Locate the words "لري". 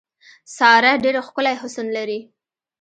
1.97-2.19